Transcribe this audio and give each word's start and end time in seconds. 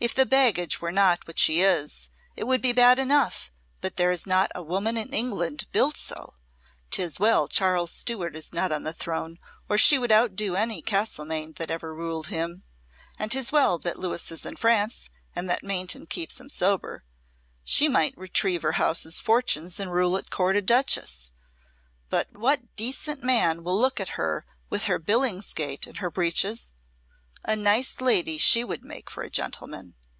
"If 0.00 0.12
the 0.12 0.26
baggage 0.26 0.82
were 0.82 0.92
not 0.92 1.26
what 1.26 1.38
she 1.38 1.62
is, 1.62 2.10
it 2.36 2.46
would 2.46 2.60
be 2.60 2.72
bad 2.72 2.98
enough, 2.98 3.50
but 3.80 3.96
there 3.96 4.10
is 4.10 4.26
not 4.26 4.50
a 4.54 4.62
woman 4.62 4.98
in 4.98 5.14
England 5.14 5.66
built 5.72 5.96
so. 5.96 6.34
'Tis 6.90 7.18
well 7.18 7.48
Charles 7.48 7.90
Stuart 7.90 8.36
is 8.36 8.52
not 8.52 8.70
on 8.70 8.82
the 8.82 8.92
throne, 8.92 9.38
or 9.66 9.78
she 9.78 9.98
would 9.98 10.12
outdo 10.12 10.56
any 10.56 10.82
Castlemaine 10.82 11.54
that 11.54 11.70
ever 11.70 11.94
ruled 11.94 12.26
him. 12.26 12.64
And 13.18 13.32
'tis 13.32 13.50
well 13.50 13.78
that 13.78 13.98
Louis 13.98 14.30
is 14.30 14.44
in 14.44 14.56
France 14.56 15.08
and 15.34 15.48
that 15.48 15.62
Maintenon 15.64 16.04
keeps 16.08 16.38
him 16.38 16.50
sober. 16.50 17.02
She 17.64 17.88
might 17.88 18.12
retrieve 18.18 18.60
her 18.60 18.72
house's 18.72 19.20
fortunes 19.20 19.80
and 19.80 19.90
rule 19.90 20.18
at 20.18 20.28
Court 20.28 20.54
a 20.56 20.60
Duchess; 20.60 21.32
but 22.10 22.30
what 22.36 22.76
decent 22.76 23.22
man 23.22 23.64
will 23.64 23.80
look 23.80 23.98
at 24.00 24.10
her 24.20 24.44
with 24.68 24.84
her 24.84 24.98
Billingsgate 24.98 25.86
and 25.86 25.96
her 25.96 26.10
breeches? 26.10 26.72
A 27.46 27.56
nice 27.56 28.00
lady 28.00 28.38
she 28.38 28.64
would 28.64 28.82
make 28.82 29.10
for 29.10 29.22
a 29.22 29.28
gentleman! 29.28 29.96